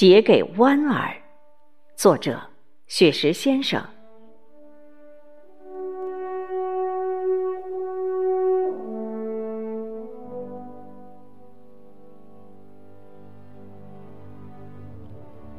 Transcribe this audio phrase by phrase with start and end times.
[0.00, 1.14] 写给弯儿，
[1.94, 2.40] 作者
[2.86, 3.78] 雪石先生。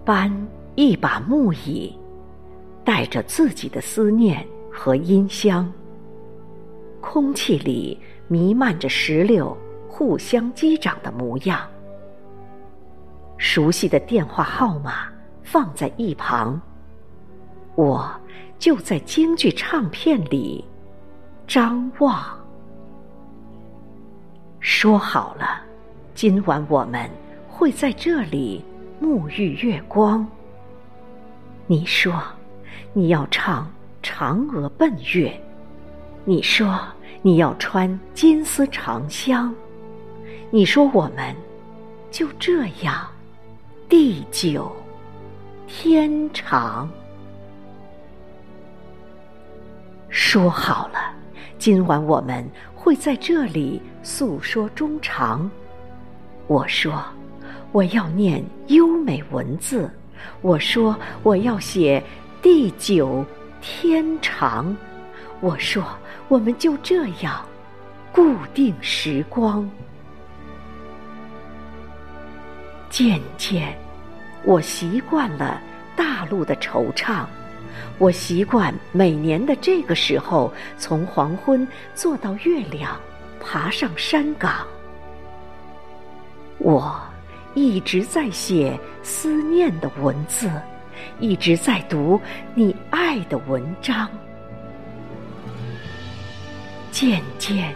[0.04, 0.36] 搬
[0.74, 1.96] 一把木椅，
[2.84, 5.72] 带着自己的思念和音箱。
[7.00, 7.96] 空气里
[8.28, 9.56] 弥漫着石榴
[9.88, 11.71] 互相击掌的模样。
[13.54, 15.10] 熟悉的电话号码
[15.44, 16.58] 放在一旁，
[17.76, 18.10] 我
[18.58, 20.64] 就在京剧唱片里
[21.46, 22.24] 张望。
[24.62, 25.62] 说好了，
[26.16, 27.12] 今晚我们
[27.50, 28.64] 会在这里
[29.02, 30.26] 沐浴月光。
[31.68, 32.24] 你说
[32.94, 33.70] 你要唱
[34.08, 35.28] 《嫦娥奔月》，
[36.24, 36.80] 你说
[37.22, 39.54] 你要穿金丝长香，
[40.52, 41.36] 你说我们
[42.10, 43.06] 就这样。
[43.92, 44.74] 地久
[45.68, 46.90] 天长，
[50.08, 51.14] 说好了，
[51.58, 55.52] 今晚我们会在这里诉说衷肠。
[56.48, 57.04] 我说
[57.74, 59.92] 我要念优美文字，
[60.40, 62.02] 我说我要写
[62.42, 63.26] 地久
[63.60, 64.74] 天长，
[65.42, 65.84] 我说
[66.30, 67.46] 我们就这样
[68.14, 69.70] 固定时光。
[72.92, 73.74] 渐渐，
[74.44, 75.62] 我习惯了
[75.96, 77.26] 大陆的惆怅，
[77.98, 83.00] 我习惯每年的这个时候，从黄昏坐到月亮，
[83.40, 84.68] 爬上山岗。
[86.58, 87.02] 我
[87.54, 90.52] 一直在写思念的文字，
[91.18, 92.20] 一直在读
[92.54, 94.06] 你爱的文章。
[96.92, 97.74] 渐渐，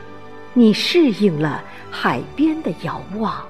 [0.54, 3.42] 你适应了海边的遥望。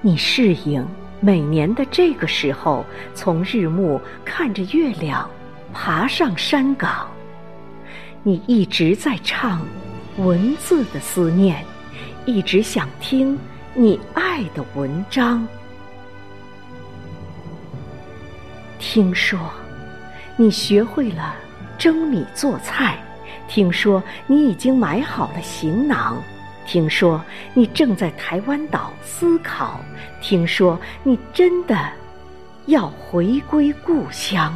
[0.00, 0.86] 你适应
[1.20, 5.28] 每年的这个时候，从日暮看着月亮，
[5.72, 7.08] 爬上山岗。
[8.22, 9.60] 你一直在唱
[10.18, 11.64] 文字的思念，
[12.26, 13.38] 一直想听
[13.74, 15.46] 你爱的文章。
[18.78, 19.38] 听说
[20.36, 21.34] 你学会了
[21.76, 22.98] 蒸米做菜，
[23.48, 26.22] 听说你已经买好了行囊。
[26.68, 27.18] 听说
[27.54, 29.80] 你正在台湾岛思考，
[30.20, 31.90] 听说你真的
[32.66, 34.54] 要回归故乡。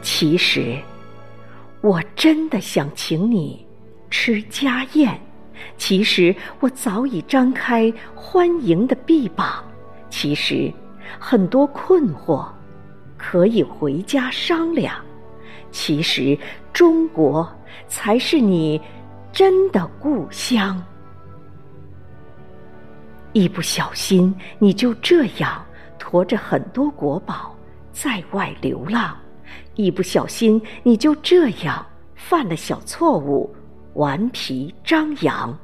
[0.00, 0.78] 其实，
[1.80, 3.66] 我真的想请你
[4.08, 5.20] 吃家宴。
[5.76, 9.64] 其实，我早已张开欢迎的臂膀。
[10.08, 10.72] 其实，
[11.18, 12.46] 很多困惑
[13.18, 14.94] 可以回家商量。
[15.70, 16.38] 其实，
[16.72, 17.48] 中国
[17.88, 18.80] 才是你
[19.32, 20.82] 真的故乡。
[23.32, 25.64] 一不小心，你就这样
[25.98, 27.54] 驮着很多国宝
[27.92, 29.14] 在外流浪；
[29.74, 31.84] 一不小心，你就这样
[32.14, 33.54] 犯了小错误，
[33.94, 35.56] 顽皮张扬。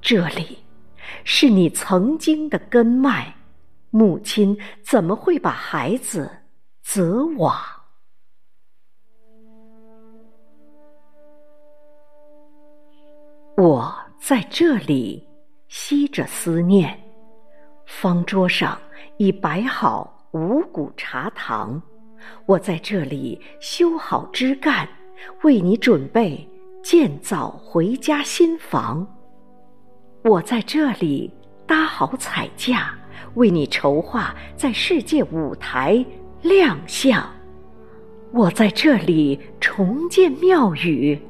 [0.00, 0.58] 这里
[1.22, 3.32] 是你曾经的根脉，
[3.90, 6.28] 母亲怎么会把孩子？
[6.92, 7.54] 则往，
[13.56, 15.24] 我在这里
[15.68, 17.00] 吸着思念。
[17.86, 18.76] 方桌上
[19.18, 21.80] 已摆好五谷茶糖，
[22.44, 24.88] 我在这里修好枝干，
[25.44, 26.44] 为你准备
[26.82, 29.06] 建造回家新房。
[30.24, 31.32] 我在这里
[31.68, 32.92] 搭好彩架，
[33.34, 36.04] 为你筹划在世界舞台。
[36.42, 37.22] 亮相，
[38.32, 41.20] 我在这里重建庙宇，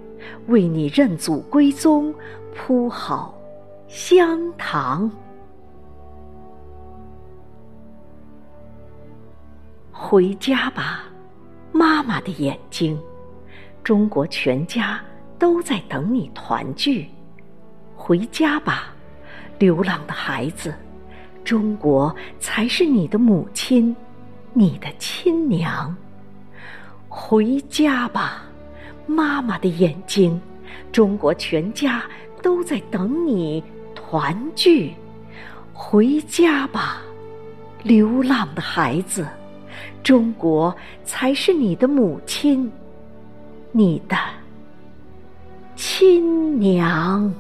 [0.47, 2.15] 为你认祖归宗，
[2.55, 3.35] 铺好
[3.89, 5.11] 香堂。
[9.91, 11.05] 回家吧，
[11.73, 12.97] 妈妈的眼睛，
[13.83, 15.01] 中国全家
[15.41, 17.09] 都在等你团聚。
[17.97, 18.95] 回家吧，
[19.59, 20.73] 流浪的孩子，
[21.43, 23.95] 中国才是你的母亲。
[24.53, 25.95] 你的亲娘，
[27.09, 28.43] 回家吧，
[29.07, 30.41] 妈妈的眼睛，
[30.91, 32.03] 中国全家
[32.43, 33.63] 都在等你
[33.95, 34.93] 团聚。
[35.73, 37.01] 回家吧，
[37.83, 39.27] 流浪的孩子，
[40.03, 42.71] 中国才是你的母亲，
[43.73, 44.17] 你的
[45.77, 47.33] 亲娘。